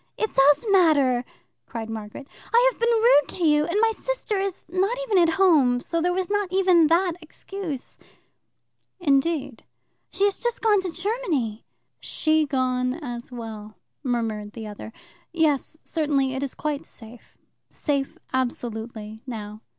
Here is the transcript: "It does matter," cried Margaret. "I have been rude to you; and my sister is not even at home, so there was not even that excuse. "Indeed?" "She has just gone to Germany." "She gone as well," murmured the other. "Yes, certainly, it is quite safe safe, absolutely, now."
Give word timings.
"It 0.17 0.31
does 0.31 0.65
matter," 0.71 1.23
cried 1.67 1.87
Margaret. 1.87 2.25
"I 2.51 2.69
have 2.71 2.79
been 2.79 2.89
rude 2.89 3.27
to 3.37 3.43
you; 3.43 3.65
and 3.67 3.77
my 3.81 3.91
sister 3.91 4.35
is 4.39 4.65
not 4.67 4.97
even 5.03 5.19
at 5.19 5.35
home, 5.35 5.79
so 5.79 6.01
there 6.01 6.11
was 6.11 6.27
not 6.27 6.51
even 6.51 6.87
that 6.87 7.11
excuse. 7.21 7.99
"Indeed?" 8.99 9.63
"She 10.11 10.25
has 10.25 10.39
just 10.39 10.63
gone 10.63 10.81
to 10.81 10.91
Germany." 10.91 11.65
"She 11.99 12.47
gone 12.47 12.95
as 12.95 13.31
well," 13.31 13.75
murmured 14.03 14.53
the 14.53 14.65
other. 14.65 14.91
"Yes, 15.33 15.77
certainly, 15.83 16.33
it 16.33 16.41
is 16.41 16.55
quite 16.55 16.83
safe 16.87 17.37
safe, 17.69 18.17
absolutely, 18.33 19.21
now." 19.27 19.61